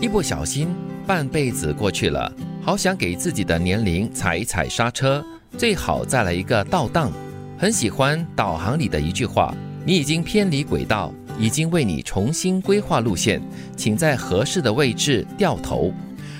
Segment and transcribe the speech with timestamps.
[0.00, 0.68] 一不小心，
[1.06, 2.32] 半辈子过去了，
[2.62, 5.22] 好想给自己的年龄踩一踩刹车，
[5.58, 7.12] 最好再来一个倒档。
[7.58, 13.42] 很喜欢导航里的一句话：“你已经偏离轨道，已经为你重新规划路线，
[13.76, 15.92] 请在合适的位置掉头。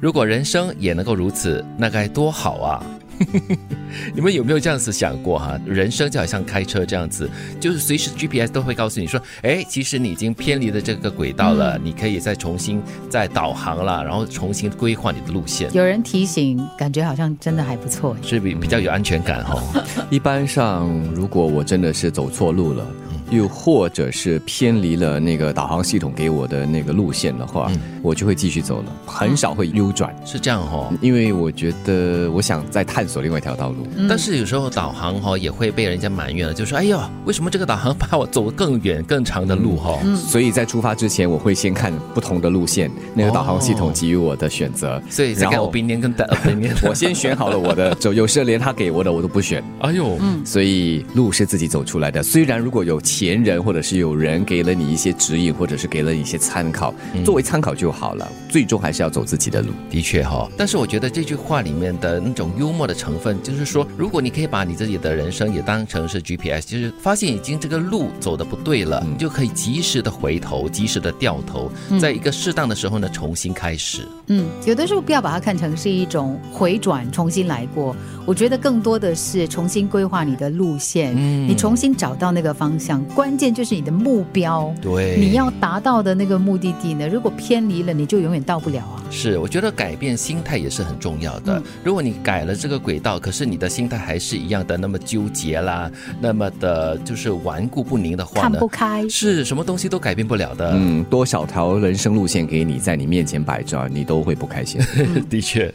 [0.00, 2.82] 如果人生也能够如此，那该多好啊！”
[4.14, 5.58] 你们有没有这样子想过哈？
[5.66, 7.28] 人生就好像开车这样子，
[7.60, 15.72] 就是随时 GPS 都会告诉你说，哎，其实你已经偏离了这个轨道了，你可以再重新再导航了，然后重新规划你的路线。
[15.72, 19.62] 有人提醒，感觉好像真的还不错，是比比较有安全感哈。
[20.10, 22.86] 一般上，如果我真的是走错路了。
[23.32, 30.14] 又或者是偏离了那个导航系统给我的那个路线的话，我就会继续走了，很少会右转。
[30.24, 33.86] 是这样哦，因为我觉得我想再探索另外一条道路。
[34.08, 45.02] 但是有时候导航哈也会被人家埋怨了，就说：“哎呦，为什么这个导航把我走更远、更长的路哈？”所以在出发之前，我会先看不同的路线，那个导航系统给予我的选择。
[45.08, 46.12] 所以，然后明年跟
[46.46, 49.62] 明年，我先选好了我的走，有时连他给我的我都不选。
[49.80, 52.22] 哎呦，嗯，所以路是自己走出来的。
[52.22, 56.92] 虽然如果有前人或者是有人给了你一些指引，或者是给了你一些参考，
[57.24, 58.28] 作为参考就好了。
[58.48, 59.68] 最终还是要走自己的路。
[59.88, 71.70] 的确哈，但是我觉得这句话里面的那种幽默的成分，就是说，如果你可以把你自己的人生也当成是 GPS，就是发现已经这个路走的不对了，你就可以及时的回头，及时的掉头，
[72.00, 74.00] 在一个适当的时候呢，重新开始。
[74.26, 77.94] 嗯，有的时候不要把它看成是一种回转，重新来过。
[78.26, 83.00] 我觉得更多的是重新规划你的路线，你重新找到那个方向。
[83.14, 87.06] 关键就是你的目标，对，你要达到的那个目的地呢？
[87.06, 89.04] 如果偏离了，你就永远到不了啊。
[89.10, 91.62] 是，我觉得改变心态也是很重要的。
[91.84, 100.72] 如果你改了这个轨道，可是你的心态还是一样的那么纠结啦，那么的就是顽固不宁的话呢，看不开，是什么东西都改变不了的。
[100.74, 104.80] 嗯，多少条人生路线给你在你面前摆着，你都会不开心。
[105.28, 105.72] 的确。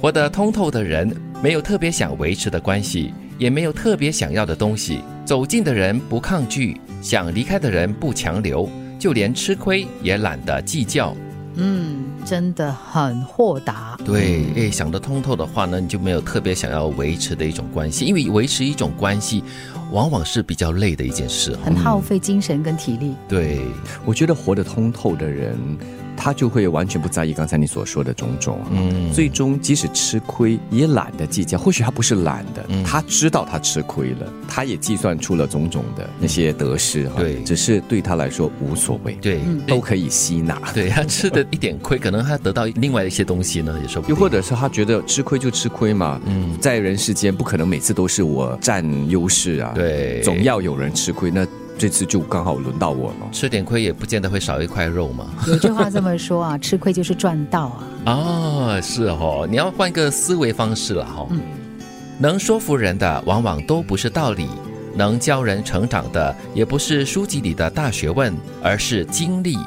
[0.00, 5.00] 活得通透的人，没有特别想维持的关系，也没有特别想要的东西。
[5.24, 11.16] 走近的人不抗拒，想离开的人不强留，就连吃亏也懒得计较。
[11.58, 13.98] 嗯，真的很豁达。
[14.04, 19.42] 对，诶，想得通透的话呢，你就没有特别想要维持的一种关系，因为维持一种关系，
[19.90, 23.14] 往往是比较累的一件事，很耗费精神跟体力。
[23.26, 23.60] 对，
[24.04, 25.56] 我觉得活得通透的人。
[26.26, 31.56] 他就会完全不在意刚才你所说的种种，嗯，最终即使吃亏也懒得计较。
[31.56, 39.38] 或许他不是懒的，他知道他吃亏了，他也计算出了种种的那些得失，对，只是对他来说无所谓，对，
[39.68, 40.60] 都可以吸纳。
[40.74, 51.46] 对他吃的一点亏，可能他得到另外一些东西呢，也说不又或者是他觉得吃亏就吃亏嘛，嗯，在人世间不可能每次都是我占优势啊，对，总要有人吃亏那。
[51.78, 55.26] 这次就刚好轮到我了，吃点亏也不见得会少一块肉嘛。
[55.46, 57.82] 有句话这么说啊， 吃亏就是赚到啊。
[58.06, 61.26] 哦，是哦，你要换个思维方式了哈。
[61.30, 61.40] 嗯，
[62.18, 64.48] 能说服人的往往都不是道理，
[64.94, 69.58] 能教人成长的也不是书籍里的大学问，而是经历。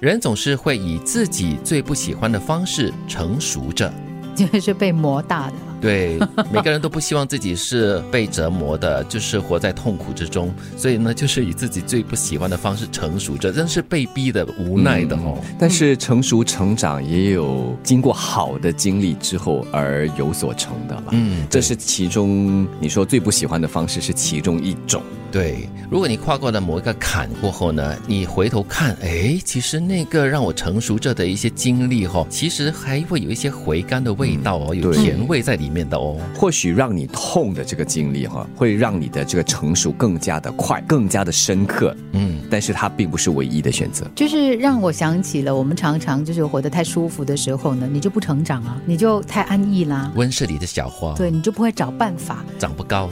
[0.00, 3.92] 人总是会以自己最不喜欢的方式成熟着，
[4.36, 5.54] 就是被磨大的。
[5.80, 6.18] 对，
[6.52, 15.38] 每个人都不希望自己是被折磨的，就是活在痛苦之中，所以呢，就是以自己最不喜欢的方式成熟着，真是被逼的、无奈的哦。
[15.58, 21.04] 但是成熟成长也有经过好的经历之后而有所成的了。
[21.12, 25.02] 嗯，这是其中你说最不喜欢的方式是其中一种。
[25.30, 36.16] 对，如果你跨过了某一个坎过后呢，你回头看，哎，其实那个让我成熟着的一些经历哈，其实还会有一些回甘的味道哦，有甜味在里面的哦。
[36.34, 41.96] 或许让你痛的这个经历哈，会让你的这个成熟更加的快，更加的深刻。
[42.12, 44.06] 嗯，但是它并不是唯一的选择。
[44.14, 50.10] 就是让我想起了我们常常就是活得太舒服的时候呢，你就不成长啊，你就太安逸啦。
[50.14, 53.10] 温室里的小花，对你就不会找办法，长不高。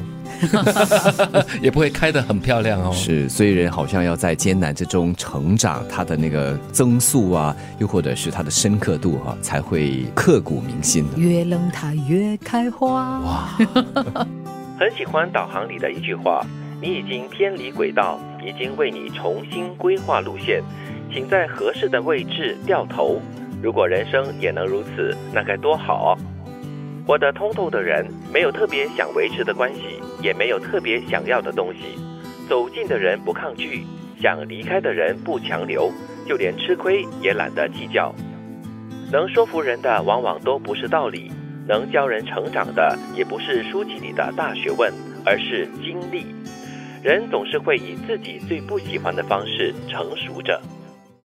[1.62, 2.92] 也不会开得很漂亮哦。
[2.92, 11.18] 是，所以人好像要在艰难之中成长，他的那个增速啊，又或者是他的深刻度哈，才会刻骨铭心的。
[11.18, 13.20] 越冷它越开花。
[13.20, 13.48] 哇，
[14.78, 16.44] 很喜欢导航里的一句话：
[16.80, 20.62] 你已经偏离轨道，已经为你重新规划路线，
[21.12, 23.20] 请在合适的位置掉头。
[23.62, 26.16] 如果人生也能如此，那该多好。
[27.06, 29.80] 活得通透的人，没有特别想维持的关系。
[30.22, 31.98] 也没有特别想要的东西，
[32.48, 33.84] 走近的人不抗拒，
[34.20, 35.90] 想离开的人不强留，
[36.26, 38.14] 就连吃亏也懒得计较。
[39.12, 41.30] 能说服人的往往都不是道理，
[41.68, 44.92] 能教人成长的也不是书籍里的大学问，
[45.24, 46.26] 而是经历。
[47.02, 50.60] 人总是会以自己最不喜欢的方式成熟着。